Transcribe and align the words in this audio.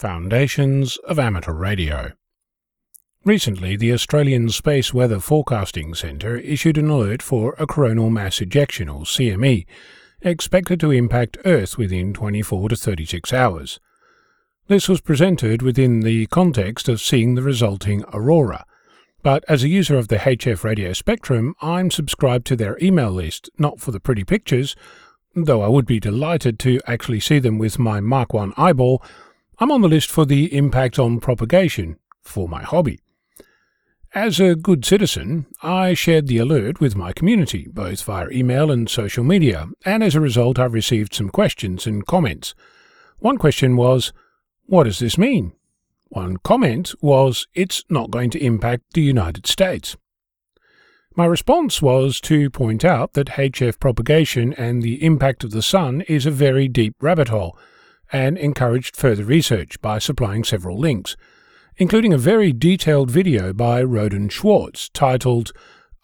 Foundations 0.00 0.96
of 0.98 1.18
Amateur 1.18 1.52
Radio. 1.52 2.12
Recently, 3.24 3.76
the 3.76 3.92
Australian 3.92 4.48
Space 4.48 4.94
Weather 4.94 5.18
Forecasting 5.18 5.94
Centre 5.94 6.36
issued 6.36 6.78
an 6.78 6.88
alert 6.88 7.20
for 7.20 7.56
a 7.58 7.66
coronal 7.66 8.08
mass 8.08 8.40
ejection, 8.40 8.88
or 8.88 9.02
CME, 9.02 9.66
expected 10.22 10.78
to 10.80 10.92
impact 10.92 11.36
Earth 11.44 11.76
within 11.76 12.14
24 12.14 12.68
to 12.68 12.76
36 12.76 13.32
hours. 13.32 13.80
This 14.68 14.88
was 14.88 15.00
presented 15.00 15.62
within 15.62 16.00
the 16.00 16.26
context 16.26 16.88
of 16.88 17.00
seeing 17.00 17.34
the 17.34 17.42
resulting 17.42 18.04
aurora. 18.12 18.64
But 19.22 19.44
as 19.48 19.64
a 19.64 19.68
user 19.68 19.98
of 19.98 20.08
the 20.08 20.18
HF 20.18 20.62
radio 20.62 20.92
spectrum, 20.92 21.56
I'm 21.60 21.90
subscribed 21.90 22.46
to 22.46 22.56
their 22.56 22.78
email 22.80 23.10
list, 23.10 23.50
not 23.58 23.80
for 23.80 23.90
the 23.90 24.00
pretty 24.00 24.22
pictures, 24.22 24.76
though 25.34 25.62
I 25.62 25.68
would 25.68 25.86
be 25.86 25.98
delighted 25.98 26.58
to 26.60 26.80
actually 26.86 27.20
see 27.20 27.40
them 27.40 27.58
with 27.58 27.78
my 27.78 28.00
Mark 28.00 28.32
1 28.32 28.54
eyeball 28.56 29.02
I'm 29.60 29.72
on 29.72 29.80
the 29.80 29.88
list 29.88 30.08
for 30.08 30.24
the 30.24 30.54
impact 30.56 31.00
on 31.00 31.18
propagation 31.18 31.98
for 32.22 32.48
my 32.48 32.62
hobby. 32.62 33.00
As 34.14 34.38
a 34.38 34.54
good 34.54 34.84
citizen, 34.84 35.46
I 35.64 35.94
shared 35.94 36.28
the 36.28 36.38
alert 36.38 36.80
with 36.80 36.94
my 36.94 37.12
community, 37.12 37.66
both 37.68 38.00
via 38.04 38.28
email 38.30 38.70
and 38.70 38.88
social 38.88 39.24
media, 39.24 39.66
and 39.84 40.04
as 40.04 40.14
a 40.14 40.20
result, 40.20 40.60
I've 40.60 40.72
received 40.74 41.12
some 41.12 41.28
questions 41.28 41.88
and 41.88 42.06
comments. 42.06 42.54
One 43.18 43.36
question 43.36 43.76
was, 43.76 44.12
What 44.66 44.84
does 44.84 45.00
this 45.00 45.18
mean? 45.18 45.52
One 46.06 46.36
comment 46.36 46.94
was, 47.02 47.48
It's 47.52 47.82
not 47.90 48.12
going 48.12 48.30
to 48.30 48.42
impact 48.42 48.94
the 48.94 49.02
United 49.02 49.48
States. 49.48 49.96
My 51.16 51.26
response 51.26 51.82
was 51.82 52.20
to 52.22 52.48
point 52.48 52.84
out 52.84 53.14
that 53.14 53.30
HF 53.30 53.80
propagation 53.80 54.52
and 54.52 54.82
the 54.82 55.04
impact 55.04 55.42
of 55.42 55.50
the 55.50 55.62
Sun 55.62 56.02
is 56.02 56.26
a 56.26 56.30
very 56.30 56.68
deep 56.68 56.94
rabbit 57.00 57.28
hole 57.28 57.58
and 58.12 58.38
encouraged 58.38 58.96
further 58.96 59.24
research 59.24 59.80
by 59.80 59.98
supplying 59.98 60.44
several 60.44 60.78
links, 60.78 61.16
including 61.76 62.12
a 62.12 62.18
very 62.18 62.52
detailed 62.52 63.10
video 63.10 63.52
by 63.52 63.82
Rohde 63.82 64.12
and 64.12 64.32
Schwarz 64.32 64.88
titled 64.90 65.52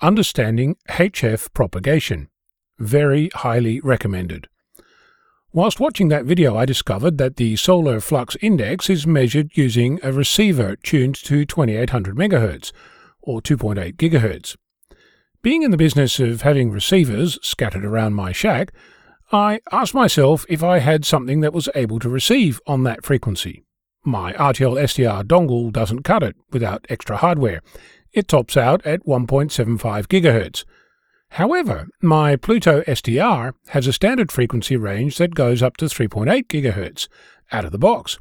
Understanding 0.01 0.77
HF 0.89 1.53
Propagation. 1.53 2.29
Very 2.79 3.31
highly 3.35 3.81
recommended. 3.81 4.49
Whilst 5.53 5.79
watching 5.79 6.09
that 6.09 6.25
video, 6.25 6.57
I 6.57 6.65
discovered 6.65 7.17
that 7.19 7.37
the 7.37 7.55
solar 7.55 8.01
flux 8.01 8.37
index 8.41 8.91
is 8.91 9.07
measured 9.07 9.57
using 9.57 10.01
a 10.03 10.13
receiver 10.13 10.75
tuned 10.75 11.15
to 11.15 11.45
2800 11.45 12.17
MHz, 12.17 12.73
or 13.23 13.41
2.8 13.41 13.95
GHz. 13.95 14.57
Being 15.43 15.63
in 15.63 15.71
the 15.71 15.77
business 15.77 16.19
of 16.19 16.43
having 16.43 16.71
receivers 16.71 17.39
scattered 17.41 17.85
around 17.85 18.15
my 18.15 18.33
shack, 18.33 18.73
I 19.33 19.61
asked 19.73 19.95
myself 19.95 20.45
if 20.49 20.63
I 20.63 20.79
had 20.79 21.05
something 21.05 21.41
that 21.41 21.53
was 21.53 21.69
able 21.75 21.99
to 22.01 22.09
receive 22.09 22.61
on 22.67 22.85
that 22.85 23.05
frequency. 23.05 23.65
My 24.05 24.35
RTL 24.35 24.81
SDR 24.83 25.25
dongle 25.25 25.73
doesn't 25.73 26.03
cut 26.03 26.23
it 26.23 26.37
without 26.53 26.87
extra 26.89 27.17
hardware. 27.17 27.63
It 28.13 28.29
tops 28.29 28.57
out 28.57 28.85
at 28.87 29.07
1.75 29.07 30.07
GHz. 30.07 30.65
However, 31.31 31.89
my 32.01 32.37
Pluto 32.37 32.83
SDR 32.83 33.55
has 33.69 33.87
a 33.87 33.93
standard 33.93 34.31
frequency 34.31 34.77
range 34.77 35.17
that 35.17 35.35
goes 35.35 35.63
up 35.63 35.77
to 35.79 35.87
3.8 35.87 36.47
GHz 36.47 37.09
out 37.51 37.65
of 37.65 37.73
the 37.73 37.79
box, 37.79 38.19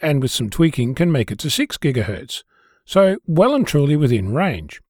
and 0.00 0.22
with 0.22 0.30
some 0.30 0.48
tweaking 0.48 0.94
can 0.94 1.12
make 1.12 1.30
it 1.30 1.38
to 1.40 1.50
6 1.50 1.76
GHz, 1.76 2.42
so 2.86 3.16
well 3.26 3.54
and 3.54 3.66
truly 3.66 3.96
within 3.96 4.32
range. 4.32 4.80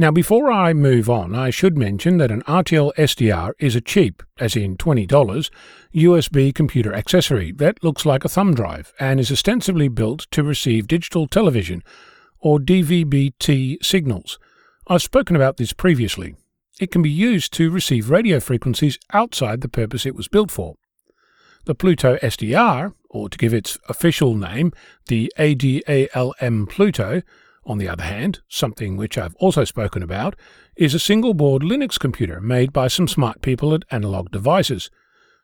Now, 0.00 0.10
before 0.10 0.50
I 0.50 0.72
move 0.72 1.10
on, 1.10 1.34
I 1.34 1.50
should 1.50 1.76
mention 1.76 2.16
that 2.16 2.30
an 2.30 2.40
RTL 2.44 2.94
SDR 2.94 3.52
is 3.58 3.76
a 3.76 3.82
cheap, 3.82 4.22
as 4.38 4.56
in 4.56 4.78
$20, 4.78 5.50
USB 5.94 6.54
computer 6.54 6.94
accessory 6.94 7.52
that 7.58 7.84
looks 7.84 8.06
like 8.06 8.24
a 8.24 8.28
thumb 8.30 8.54
drive 8.54 8.94
and 8.98 9.20
is 9.20 9.30
ostensibly 9.30 9.88
built 9.88 10.26
to 10.30 10.42
receive 10.42 10.88
digital 10.88 11.26
television 11.26 11.82
or 12.38 12.58
DVB-T 12.58 13.80
signals. 13.82 14.38
I've 14.86 15.02
spoken 15.02 15.36
about 15.36 15.58
this 15.58 15.74
previously. 15.74 16.34
It 16.80 16.90
can 16.90 17.02
be 17.02 17.10
used 17.10 17.52
to 17.52 17.70
receive 17.70 18.08
radio 18.08 18.40
frequencies 18.40 18.98
outside 19.12 19.60
the 19.60 19.68
purpose 19.68 20.06
it 20.06 20.16
was 20.16 20.28
built 20.28 20.50
for. 20.50 20.76
The 21.66 21.74
Pluto 21.74 22.16
SDR, 22.22 22.94
or 23.10 23.28
to 23.28 23.36
give 23.36 23.52
its 23.52 23.76
official 23.86 24.34
name, 24.34 24.72
the 25.08 25.30
ADALM 25.36 26.70
Pluto, 26.70 27.20
on 27.64 27.78
the 27.78 27.88
other 27.88 28.02
hand, 28.02 28.40
something 28.48 28.96
which 28.96 29.18
I've 29.18 29.34
also 29.36 29.64
spoken 29.64 30.02
about, 30.02 30.34
is 30.76 30.94
a 30.94 30.98
single 30.98 31.34
board 31.34 31.62
Linux 31.62 31.98
computer 31.98 32.40
made 32.40 32.72
by 32.72 32.88
some 32.88 33.06
smart 33.06 33.42
people 33.42 33.74
at 33.74 33.84
Analog 33.90 34.30
Devices, 34.30 34.90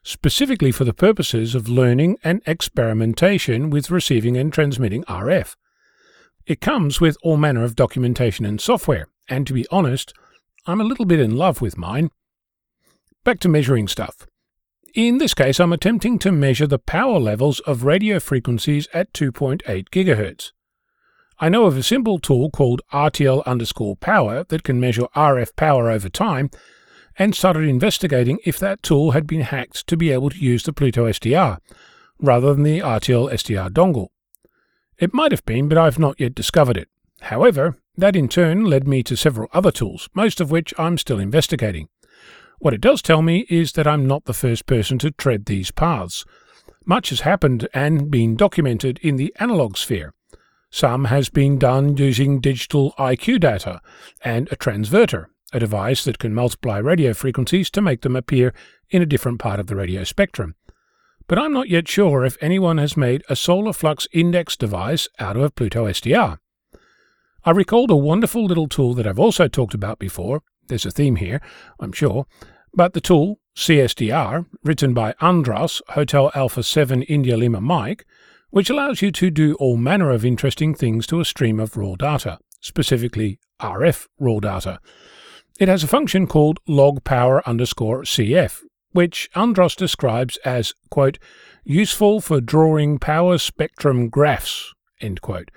specifically 0.02 0.72
for 0.72 0.84
the 0.84 0.94
purposes 0.94 1.54
of 1.54 1.68
learning 1.68 2.16
and 2.24 2.40
experimentation 2.46 3.70
with 3.70 3.90
receiving 3.90 4.36
and 4.36 4.52
transmitting 4.52 5.04
RF. 5.04 5.56
It 6.46 6.60
comes 6.60 7.00
with 7.00 7.16
all 7.22 7.36
manner 7.36 7.64
of 7.64 7.76
documentation 7.76 8.46
and 8.46 8.60
software, 8.60 9.08
and 9.28 9.46
to 9.46 9.52
be 9.52 9.66
honest, 9.70 10.14
I'm 10.64 10.80
a 10.80 10.84
little 10.84 11.04
bit 11.04 11.20
in 11.20 11.36
love 11.36 11.60
with 11.60 11.76
mine. 11.76 12.10
Back 13.24 13.40
to 13.40 13.48
measuring 13.48 13.88
stuff. 13.88 14.26
In 14.94 15.18
this 15.18 15.34
case, 15.34 15.60
I'm 15.60 15.72
attempting 15.72 16.18
to 16.20 16.32
measure 16.32 16.66
the 16.66 16.78
power 16.78 17.18
levels 17.18 17.60
of 17.60 17.84
radio 17.84 18.18
frequencies 18.18 18.88
at 18.94 19.12
2.8 19.12 19.90
GHz. 19.90 20.52
I 21.38 21.50
know 21.50 21.66
of 21.66 21.76
a 21.76 21.82
simple 21.82 22.18
tool 22.18 22.50
called 22.50 22.80
RTL 22.94 23.44
underscore 23.44 23.96
power 23.96 24.44
that 24.44 24.62
can 24.62 24.80
measure 24.80 25.06
RF 25.14 25.54
power 25.54 25.90
over 25.90 26.08
time 26.08 26.50
and 27.18 27.34
started 27.34 27.68
investigating 27.68 28.38
if 28.46 28.58
that 28.58 28.82
tool 28.82 29.10
had 29.10 29.26
been 29.26 29.42
hacked 29.42 29.86
to 29.88 29.98
be 29.98 30.10
able 30.10 30.30
to 30.30 30.38
use 30.38 30.62
the 30.62 30.72
Pluto 30.72 31.06
SDR 31.06 31.58
rather 32.18 32.54
than 32.54 32.62
the 32.62 32.80
RTL 32.80 33.30
SDR 33.30 33.68
dongle. 33.68 34.08
It 34.98 35.12
might 35.12 35.30
have 35.30 35.44
been, 35.44 35.68
but 35.68 35.76
I've 35.76 35.98
not 35.98 36.18
yet 36.18 36.34
discovered 36.34 36.78
it. 36.78 36.88
However, 37.20 37.76
that 37.98 38.16
in 38.16 38.28
turn 38.28 38.64
led 38.64 38.88
me 38.88 39.02
to 39.02 39.14
several 39.14 39.50
other 39.52 39.70
tools, 39.70 40.08
most 40.14 40.40
of 40.40 40.50
which 40.50 40.72
I'm 40.78 40.96
still 40.96 41.18
investigating. 41.18 41.88
What 42.60 42.72
it 42.72 42.80
does 42.80 43.02
tell 43.02 43.20
me 43.20 43.46
is 43.50 43.72
that 43.72 43.86
I'm 43.86 44.06
not 44.06 44.24
the 44.24 44.32
first 44.32 44.64
person 44.64 44.98
to 45.00 45.10
tread 45.10 45.44
these 45.44 45.70
paths. 45.70 46.24
Much 46.86 47.10
has 47.10 47.20
happened 47.20 47.68
and 47.74 48.10
been 48.10 48.36
documented 48.36 48.98
in 49.02 49.16
the 49.16 49.34
analog 49.38 49.76
sphere, 49.76 50.14
some 50.76 51.06
has 51.06 51.30
been 51.30 51.58
done 51.58 51.96
using 51.96 52.38
digital 52.38 52.92
IQ 52.98 53.40
data 53.40 53.80
and 54.22 54.46
a 54.52 54.56
transverter, 54.56 55.30
a 55.50 55.58
device 55.58 56.04
that 56.04 56.18
can 56.18 56.34
multiply 56.34 56.76
radio 56.76 57.14
frequencies 57.14 57.70
to 57.70 57.80
make 57.80 58.02
them 58.02 58.14
appear 58.14 58.52
in 58.90 59.00
a 59.00 59.06
different 59.06 59.38
part 59.38 59.58
of 59.58 59.68
the 59.68 59.74
radio 59.74 60.04
spectrum. 60.04 60.54
But 61.28 61.38
I'm 61.38 61.54
not 61.54 61.70
yet 61.70 61.88
sure 61.88 62.26
if 62.26 62.36
anyone 62.42 62.76
has 62.76 62.94
made 62.94 63.24
a 63.30 63.36
solar 63.36 63.72
flux 63.72 64.06
index 64.12 64.54
device 64.54 65.08
out 65.18 65.38
of 65.38 65.54
Pluto 65.54 65.86
SDR. 65.86 66.36
I 67.42 67.50
recalled 67.52 67.90
a 67.90 67.96
wonderful 67.96 68.44
little 68.44 68.68
tool 68.68 68.92
that 68.96 69.06
I've 69.06 69.18
also 69.18 69.48
talked 69.48 69.72
about 69.72 69.98
before. 69.98 70.42
There's 70.66 70.84
a 70.84 70.90
theme 70.90 71.16
here, 71.16 71.40
I'm 71.80 71.92
sure. 71.92 72.26
But 72.74 72.92
the 72.92 73.00
tool, 73.00 73.40
CSDR, 73.56 74.44
written 74.62 74.92
by 74.92 75.14
Andras, 75.22 75.80
Hotel 75.88 76.30
Alpha 76.34 76.62
7 76.62 77.00
India 77.04 77.38
Lima 77.38 77.62
Mike, 77.62 78.04
which 78.50 78.70
allows 78.70 79.02
you 79.02 79.10
to 79.12 79.30
do 79.30 79.54
all 79.54 79.76
manner 79.76 80.10
of 80.10 80.24
interesting 80.24 80.74
things 80.74 81.06
to 81.06 81.20
a 81.20 81.24
stream 81.24 81.60
of 81.60 81.76
raw 81.76 81.94
data, 81.94 82.38
specifically 82.60 83.38
RF 83.60 84.06
raw 84.18 84.38
data. 84.40 84.80
It 85.58 85.68
has 85.68 85.82
a 85.82 85.88
function 85.88 86.26
called 86.26 86.60
log 86.68 87.04
power 87.04 87.46
underscore 87.48 88.02
CF, 88.02 88.60
which 88.92 89.28
Andras 89.34 89.74
describes 89.74 90.36
as, 90.38 90.74
quote, 90.90 91.18
useful 91.64 92.20
for 92.20 92.40
drawing 92.40 92.98
power 92.98 93.38
spectrum 93.38 94.08
graphs, 94.08 94.72
end 95.00 95.20
quote, 95.20 95.50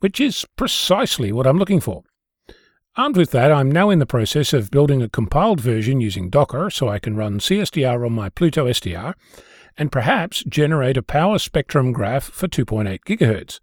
which 0.00 0.20
is 0.20 0.44
precisely 0.56 1.32
what 1.32 1.46
I'm 1.46 1.58
looking 1.58 1.80
for. 1.80 2.02
Armed 2.96 3.16
with 3.16 3.30
that, 3.32 3.52
I'm 3.52 3.70
now 3.70 3.90
in 3.90 3.98
the 3.98 4.06
process 4.06 4.52
of 4.52 4.70
building 4.70 5.02
a 5.02 5.08
compiled 5.08 5.60
version 5.60 6.00
using 6.00 6.30
Docker 6.30 6.70
so 6.70 6.88
I 6.88 6.98
can 6.98 7.14
run 7.14 7.40
CSDR 7.40 8.06
on 8.06 8.12
my 8.12 8.30
Pluto 8.30 8.66
SDR 8.66 9.14
and 9.78 9.92
perhaps 9.92 10.42
generate 10.48 10.96
a 10.96 11.02
power 11.02 11.38
spectrum 11.38 11.92
graph 11.92 12.24
for 12.24 12.48
2.8 12.48 13.00
GHz. 13.04 13.60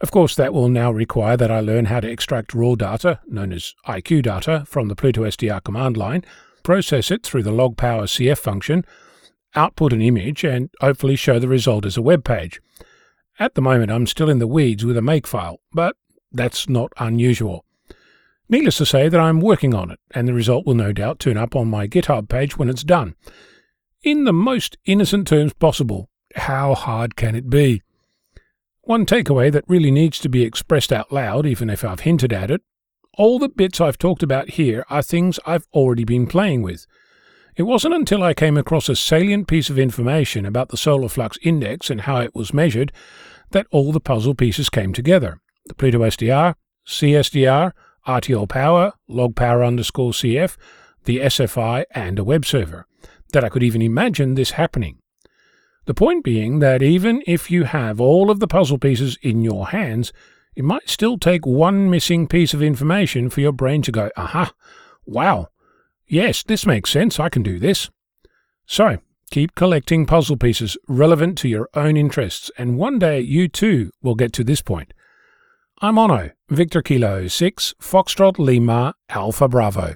Of 0.00 0.10
course, 0.10 0.34
that 0.34 0.52
will 0.52 0.68
now 0.68 0.92
require 0.92 1.36
that 1.36 1.50
I 1.50 1.60
learn 1.60 1.86
how 1.86 2.00
to 2.00 2.10
extract 2.10 2.54
raw 2.54 2.74
data, 2.74 3.20
known 3.26 3.52
as 3.52 3.74
IQ 3.86 4.24
data, 4.24 4.64
from 4.66 4.88
the 4.88 4.96
Pluto 4.96 5.22
SDR 5.22 5.62
command 5.64 5.96
line, 5.96 6.24
process 6.62 7.10
it 7.10 7.22
through 7.22 7.44
the 7.44 7.52
log 7.52 7.76
power 7.76 8.02
CF 8.02 8.38
function, 8.38 8.84
output 9.54 9.92
an 9.92 10.02
image, 10.02 10.44
and 10.44 10.68
hopefully 10.80 11.16
show 11.16 11.38
the 11.38 11.48
result 11.48 11.86
as 11.86 11.96
a 11.96 12.02
web 12.02 12.24
page. 12.24 12.60
At 13.38 13.54
the 13.54 13.62
moment, 13.62 13.90
I'm 13.90 14.06
still 14.06 14.28
in 14.28 14.38
the 14.38 14.46
weeds 14.46 14.84
with 14.84 14.98
a 14.98 15.02
makefile, 15.02 15.56
but 15.72 15.96
that's 16.30 16.68
not 16.68 16.92
unusual. 16.98 17.64
Needless 18.48 18.76
to 18.78 18.86
say 18.86 19.08
that 19.08 19.20
I'm 19.20 19.40
working 19.40 19.74
on 19.74 19.90
it, 19.90 19.98
and 20.10 20.28
the 20.28 20.34
result 20.34 20.66
will 20.66 20.74
no 20.74 20.92
doubt 20.92 21.18
turn 21.18 21.36
up 21.36 21.56
on 21.56 21.68
my 21.68 21.88
GitHub 21.88 22.28
page 22.28 22.58
when 22.58 22.68
it's 22.68 22.84
done 22.84 23.14
in 24.06 24.24
the 24.24 24.32
most 24.32 24.78
innocent 24.86 25.28
terms 25.28 25.52
possible. 25.52 26.08
How 26.34 26.74
hard 26.74 27.14
can 27.16 27.34
it 27.34 27.50
be? 27.50 27.82
One 28.80 29.04
takeaway 29.04 29.52
that 29.52 29.64
really 29.68 29.90
needs 29.90 30.18
to 30.20 30.30
be 30.30 30.44
expressed 30.44 30.92
out 30.92 31.12
loud, 31.12 31.44
even 31.44 31.68
if 31.68 31.84
I've 31.84 32.00
hinted 32.00 32.32
at 32.32 32.50
it 32.50 32.62
all 33.16 33.38
the 33.38 33.48
bits 33.48 33.80
I've 33.80 33.98
talked 33.98 34.22
about 34.22 34.50
here 34.50 34.84
are 34.90 35.02
things 35.02 35.40
I've 35.46 35.66
already 35.72 36.04
been 36.04 36.26
playing 36.26 36.62
with. 36.62 36.86
It 37.56 37.62
wasn't 37.62 37.94
until 37.94 38.22
I 38.22 38.34
came 38.34 38.58
across 38.58 38.88
a 38.88 38.96
salient 38.96 39.48
piece 39.48 39.70
of 39.70 39.78
information 39.78 40.44
about 40.44 40.68
the 40.68 40.76
solar 40.76 41.08
flux 41.08 41.38
index 41.42 41.88
and 41.88 42.02
how 42.02 42.18
it 42.18 42.34
was 42.34 42.52
measured 42.52 42.92
that 43.52 43.66
all 43.70 43.92
the 43.92 44.00
puzzle 44.00 44.34
pieces 44.34 44.68
came 44.68 44.92
together. 44.92 45.40
The 45.66 45.74
Pluto 45.74 46.00
SDR, 46.00 46.54
CSDR, 46.86 47.72
RTL 48.06 48.48
Power, 48.48 48.92
Log 49.08 49.34
Power 49.34 49.64
underscore 49.64 50.12
CF, 50.12 50.56
the 51.04 51.18
SFI, 51.18 51.84
and 51.92 52.18
a 52.18 52.24
web 52.24 52.44
server. 52.44 52.86
That 53.36 53.44
I 53.44 53.50
could 53.50 53.62
even 53.62 53.82
imagine 53.82 54.32
this 54.32 54.52
happening. 54.52 54.96
The 55.84 55.92
point 55.92 56.24
being 56.24 56.60
that 56.60 56.82
even 56.82 57.22
if 57.26 57.50
you 57.50 57.64
have 57.64 58.00
all 58.00 58.30
of 58.30 58.40
the 58.40 58.48
puzzle 58.48 58.78
pieces 58.78 59.18
in 59.20 59.42
your 59.42 59.66
hands, 59.66 60.10
it 60.54 60.64
might 60.64 60.88
still 60.88 61.18
take 61.18 61.44
one 61.44 61.90
missing 61.90 62.28
piece 62.28 62.54
of 62.54 62.62
information 62.62 63.28
for 63.28 63.42
your 63.42 63.52
brain 63.52 63.82
to 63.82 63.92
go, 63.92 64.10
aha, 64.16 64.54
wow, 65.04 65.48
yes, 66.06 66.42
this 66.44 66.64
makes 66.64 66.88
sense, 66.88 67.20
I 67.20 67.28
can 67.28 67.42
do 67.42 67.58
this. 67.58 67.90
So, 68.64 69.00
keep 69.30 69.54
collecting 69.54 70.06
puzzle 70.06 70.38
pieces 70.38 70.78
relevant 70.88 71.36
to 71.40 71.48
your 71.48 71.68
own 71.74 71.98
interests, 71.98 72.50
and 72.56 72.78
one 72.78 72.98
day 72.98 73.20
you 73.20 73.48
too 73.48 73.90
will 74.00 74.14
get 74.14 74.32
to 74.32 74.44
this 74.44 74.62
point. 74.62 74.94
I'm 75.82 75.96
Onno, 75.96 76.32
Victor 76.48 76.80
Kilo 76.80 77.26
6, 77.26 77.74
Foxtrot 77.82 78.38
Lima, 78.38 78.94
Alpha 79.10 79.46
Bravo. 79.46 79.94